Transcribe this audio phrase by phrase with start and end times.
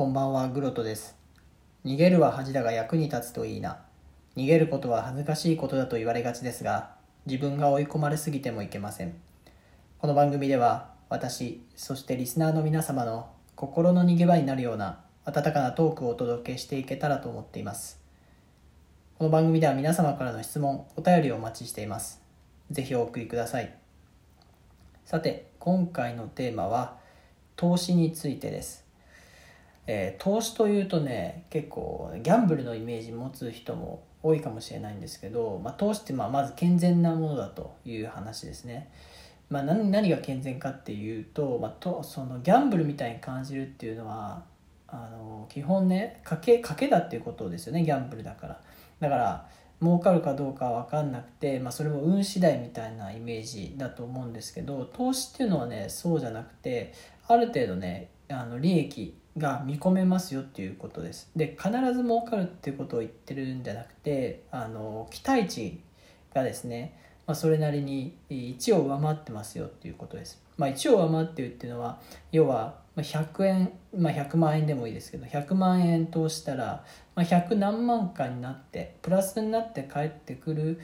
[0.00, 1.14] こんばんは、グロトです。
[1.84, 3.82] 逃げるは恥だが役に立つといいな。
[4.34, 6.92] 逃げることは恥ずかしいことだと言われがちですが、
[7.26, 9.14] 自分が追い込まれすぎてもいけません。
[9.98, 18.00] この番組では、私、そしてリスナーの皆様の心の逃げ場になるような温かなトークをお届けしていけたらと思っています。
[19.18, 22.22] この番組では皆様からの質問、お便りをお待ちしています。
[22.70, 23.74] ぜひお送りください。
[25.04, 26.96] さて、今回のテーマは、
[27.54, 28.88] 投資についてです。
[29.86, 38.90] えー投資というとね結構ギャンブルのイメージ持つ人も多いかもしれないんですけど、まあ、投資ってまあまず健全なものだという話ですね。
[39.48, 44.44] まあ、何何が健全かっていうと,、まあ、とそのギャンブルみたいに感じるっていうのは
[44.86, 48.60] あの基本ね賭け賭けだっていうことですよねギャンブルだから。
[49.00, 49.48] だから
[49.82, 56.92] 儲かるかどうかは分かんなくて、まあ、それも運次第みたいなイメージだと思うんですけど投資っていうのはねそうじゃなくて
[57.26, 61.30] ある程度ねあの利益が見込めますよっていうことです。
[61.36, 65.80] で必ず儲かるっていうことを言ってるんじゃなくてあの期待値
[66.34, 72.00] がですね、まあ、それなりに1を上回ってますよっていうことです、まあ、1を上回ってるっていうのは
[72.32, 76.84] 要はまあ100円、まあ、100万円でもいいですけど100万円投資したら、
[77.14, 80.80] まあ、100何万かになってプラスになって帰ってくる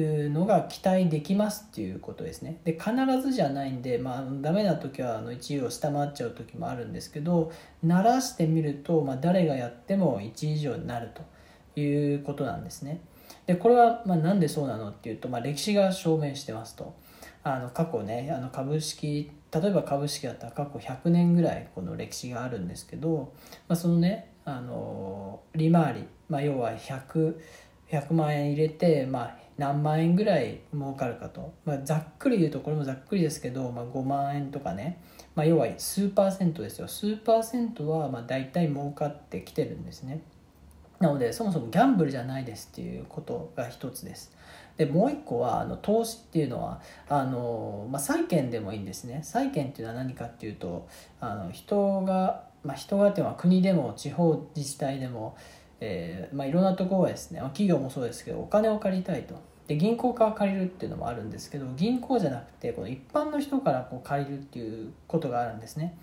[0.00, 2.60] のが期待できますっていうことですね。
[2.64, 7.52] で必ずじゃないんで、まあ、ダメな時はあの1位を下回っちゃう時もあるんですけど
[7.84, 11.10] 慣らしてみると、まあ、誰がやっても1位以上になる
[11.74, 13.00] ということなんですね。
[13.46, 16.94] でこれはまあなんでそうなのっていうと、まあ、歴史が証明してますと。
[17.44, 23.32] あの過去ねあの株式例えば株式だったら過去100年ぐらいこの歴史があるんですけど、
[23.68, 27.36] まあ、そのねあの利回り、まあ、要は100
[27.90, 35.02] 100万円入れて、まあ、何万円ぐらい儲かるかと、まあ、ざっくり言うとこれもざっくりですけど、まあ、5万円とかね、
[35.34, 36.86] まあ、要は数パーセントですよ。
[36.86, 40.22] 数パーセントはまあ大体儲かってきてるんですね。
[41.00, 44.32] なのでそもそもギャンブルじゃないですっていうことが一つです。
[44.76, 49.20] でもう一個はあの投資っていうのはあの、まあ、債券でもいいんですね。
[49.24, 50.86] 債券っていうのは何かっていうと
[51.20, 55.36] あの人が、まあ、人がっていうのは国でも地方自治体でも
[55.80, 59.34] えーまあ、いろんなところがですね、まあ、企業もそうですけどお金を借りたいと。
[59.68, 65.94] で銀行から借りるっていうのもあるんですけど銀行じゃなくてこの一般の人からこう借りるっていうことがあるんですね。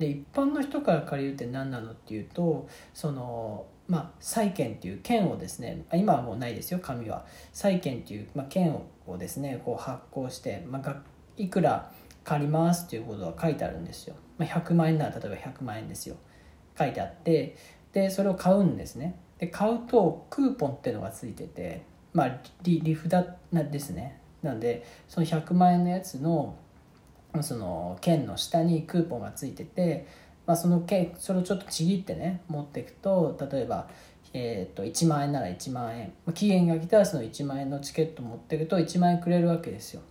[0.00, 7.24] で一般の人から借りるって何なのっていうとそのまあ債券っていう券をですね今はもうないですよ紙は。
[7.52, 8.74] 債券っていう、まあ、券
[9.06, 10.96] をですねこう発行して、まあ、
[11.36, 11.92] いくら
[12.24, 16.16] 借りますっていうことが書いてあるんですよ、まあ、100万円なら例えば100万円ですよ。
[16.76, 17.56] 書いてあって
[17.92, 19.18] でそれを買うんですね。
[19.38, 21.82] で買うとクーポンっていうのがついてて
[22.12, 24.20] まあリリフだなですね。
[24.42, 26.56] なんでその100万円のやつの
[27.40, 30.06] その券の下にクーポンがついてて、
[30.46, 33.88] まあ、その券それをちょっとちぎってね持っていくと例えば、
[34.34, 36.12] えー、と1万円なら1万円。
[36.34, 40.02] 期限が来たらその1万円のチケット持っていくと1万円くれるわけですよ。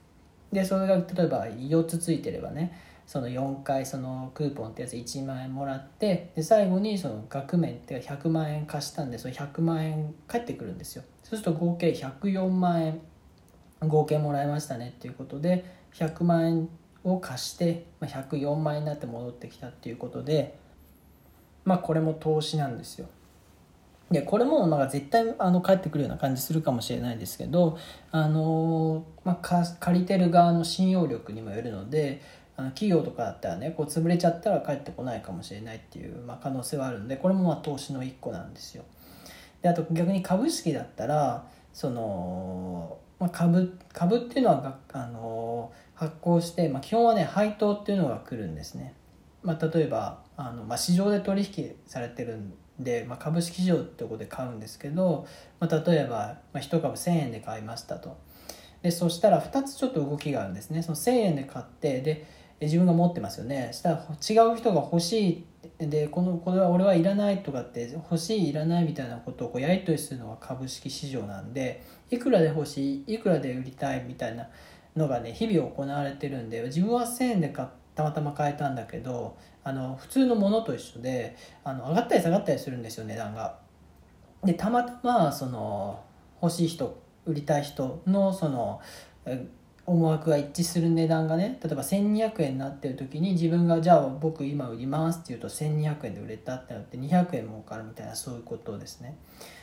[0.52, 11.04] でそれが例えば4つついてればねその4回そのクーポンってやつ1万円もらってで最後にその額面って100万円貸したんでその100万円返ってくるんですよ。
[11.22, 13.02] そうすると合計104万円
[13.82, 16.70] 合計もらいましたねっていうことで100万円
[17.04, 20.58] を貸して104万円になって戻ってきたっていうことで
[21.66, 23.10] まあこれも投資なんですよ。
[24.10, 27.78] でこれもまあ絶対あの返ってくるような感じするかもしれないですけど、
[28.12, 32.22] あのまあ、借りてる側の信用力にもよるので
[32.62, 38.84] あの企業とかだったらねこう潰れちゃったら帰ってこないかもしれないっていう、まあ、可能性はあるんでこれもまあ投資の一個なんですよ。
[39.62, 48.96] であと逆に株式だったらその、まあ、株株っていうのはあの発行して、まあ、基本はね配当っていうのが来るんですね、
[49.44, 55.28] まあ、例えばあの、まあ、市場で取引されてるんで、まあ、株式市場ってことで買うんですけど、
[55.60, 58.18] まあ、例えば、まあ、1株1000円で買いましたと。
[58.82, 60.82] でそしたら2つちょっと動きがあるんですね。
[60.82, 62.26] その1000円で買ってで
[62.62, 65.46] 自分が持ってますよねしたら違う人が欲し
[65.80, 74.48] いでこのこれは俺はいらないとかって欲しいいらないみたいなことをこうやり取りするのが株式市場なんでいくらで欲しいいくらで売りたいみたいな
[74.96, 83.60] のがね日々行われてるんで自分は1000円で買たまたま買えたんだけどあの普通のものと一緒であの上がったり下がったりするんですよ値段が。
[84.44, 86.04] でたまたまその
[86.42, 88.82] 欲しい人売りたい人のその
[89.86, 99.18] 思惑が一致する値段がね例えば1200円になってる時に自分がじゃあ僕今売りますって言うと1200円で売れたってなって200円儲かるみたいなそういうことですね。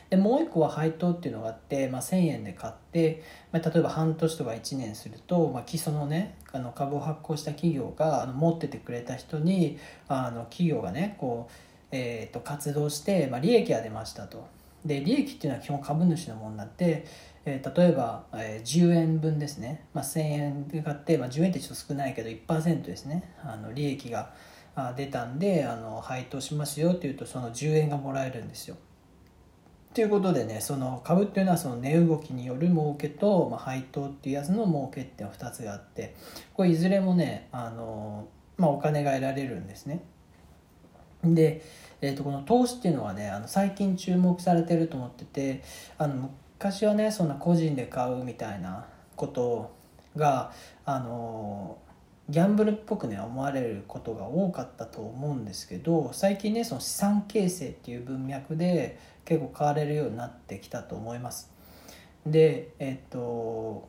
[0.09, 9.77] でもう一個は配当っていうのがあって、まあ、1000円で買って、まあ、例えば半年とか1年すると、まあ、基礎のねあの株を発行した企業があの持っててくれた人に
[10.07, 11.53] あの企業がねこう
[11.91, 14.47] えー、と活動して、まあ、利益が出ましたと。
[14.85, 17.05] で利益っていうのは基本株主のものになって、
[17.45, 24.33] えー、例えば、えー、10円分ですね、まあ、1000円で買って、まあ、10円ってちょっと少ないけど1%ですねあの利益が
[24.95, 28.77] 出たんであの配当しますよっていうとその10円がもらえるんですよ。
[29.93, 36.15] ということでねその株っていうのはその値動きによる儲けと、まあ、配当っていうやつの儲けっていうのは2つがあって
[36.53, 38.27] これいずれもねあの、
[38.57, 40.03] まあ、お金が得られるんですね。
[41.23, 41.63] で、
[42.01, 45.63] えー、とこの投資っていうのはねあの最近注目されてると思ってて
[45.97, 48.85] あの昔はねそんな個人で買うみたいな
[49.15, 49.71] こと
[50.17, 50.51] が
[50.83, 51.77] あの
[52.29, 61.49] ギャンブルっぽくね思われることが多かったと思うんですけど最近ねその資産形成っていう文脈で結構買われるようになってきたと思います。
[62.25, 63.87] でえっと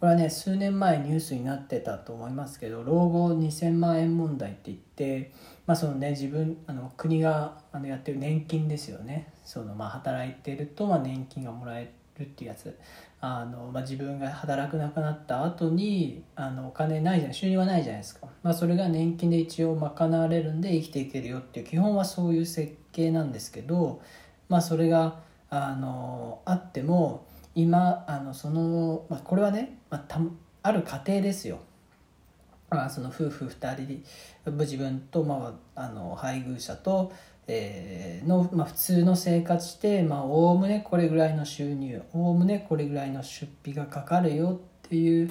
[0.00, 5.32] これはね数年前ニュースになってたと思いますけど老後2000万円問題って言って
[5.66, 9.32] まあそのね自分あの国があのやってる年金ですよね。
[9.44, 12.78] そのまあ働いてるとまあ年金がもらえるっていうやつ。
[13.26, 24.02] あの、まあ、自分が働くなくなった後にあのお金ないじゃない収入はないじゃないですか、まあ、それが年金で一応賄われるんで生きていけるよっていう基本はそういう設計なんですけど、
[24.50, 30.20] まあ、それがあのあっても今あのその、まあ、これはね、まあ、た
[30.62, 31.60] ある家庭ですよ。
[32.70, 34.04] まあ、その夫婦2人
[34.58, 37.12] 自分と、まあ、あの配偶者と、
[37.46, 45.30] えー、の、まあ、普通の生活しておおむねこれぐらいの収入おおむねこれぐらいの出費がかかるよっていう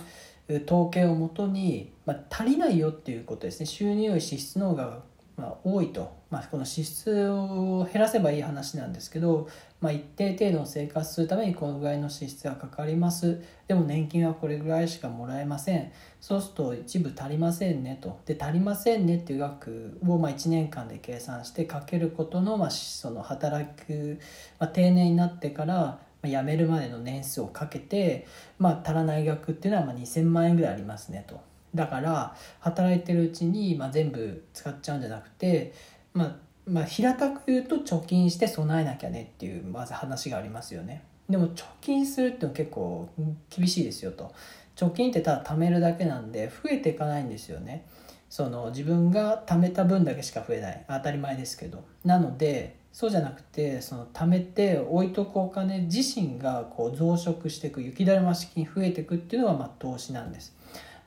[0.65, 3.65] 統計をもとに、まあ、足りないよっていうことですね。
[3.65, 4.99] 収入より支出の方が
[5.35, 9.47] まあ、多いと、まあ、この支出を減らせばいい話なんですけど、
[9.81, 13.41] まあ、一定程度の生活するためにこのぐらいの支出がかかります。
[13.67, 15.91] でも年金はこれぐらいしかもらえません。
[16.21, 18.19] そうすると一部足りませんねと。
[18.25, 24.19] で足りませんねっていう額をまあ1年間で計算してかけることの,、まあ、その働く、
[24.59, 28.27] まあ、定年になってから辞めるまでの年数をかけて、
[28.59, 31.52] まあ、足らない額っていうのはまあ2000万円ぐらいありますねと。
[31.73, 35.73] だから働いてるうちに、まあ、全部使っちゃうんじゃなくて、
[36.13, 36.35] まあ、
[36.67, 41.03] まあ平たく言うと貯金して備えなきゃねっていうまず話がありますよね。
[41.29, 43.09] でも貯金するっていうのは結構
[43.49, 44.33] 厳しいですよと。
[44.75, 47.85] 貯金ってただ貯めるだけなんで増えていかないんですよね。
[48.33, 60.55] その自分が貯めた分だけしか増えない当たり前ですけどなのでそうじゃなくてその貯めて置いとくお金自身がこう増殖していく雪だるま式に増えていくっていうのがまあ投資なんです。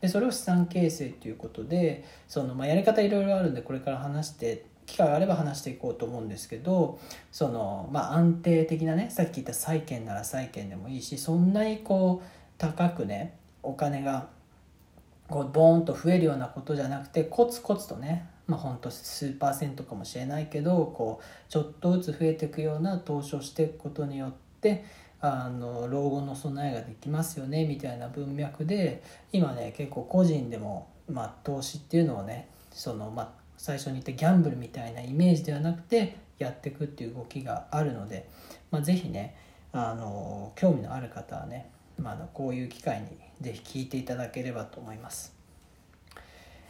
[0.01, 6.99] でそれを資産形成ということでその、まあ、やり方いろいろあるんでこれから話して機会があれば話していこうと思うんですけど
[7.33, 12.27] その、まあ、安定的なねさっき言った債券なら債券でもいいしそんなにこう
[12.59, 14.29] 高くねお金が
[15.29, 24.85] こうボーンと増えるようなことじゃなくてコツコツとねまあほんと数パーセントかもしれないけどこうちょっとずつ増えていくような投資をしていくことによって
[25.21, 29.03] あの老後の備えができますよねみたいな文脈で
[29.33, 38.29] 今ね結構個人でも、まあ、投資っていうのをねその、まあ、最初に言ったギャンブルみたいなイメージではなくてやっていくっていう動きがあるので、
[38.71, 39.35] まあ、是非ね
[39.73, 43.09] あの興味のある方はね、まあ、こういう機会に
[43.41, 45.35] 是非聞いていただければと思います。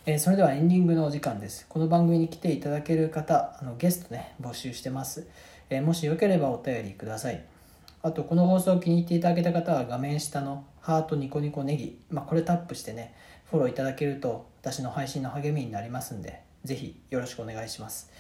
[0.08, 1.66] えそれではエンディングのお時間です。
[1.68, 5.26] この番組に来ていただける方、あのゲストね、募集してます。
[5.68, 7.44] えもしよければお便りください。
[8.06, 13.16] あとこの放送を気に入っていただけた方は画面下のハートニコニコネギ、まあ、これタップしてね
[13.50, 18.12] フォローいただけると私の配信の励みになりますんでぜひよろしくお願いします、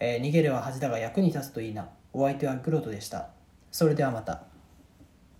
[0.00, 1.88] えー、逃げるは恥だが役に立つといいな。
[2.14, 3.30] お相手はグロトでした。
[3.70, 4.53] それではまた。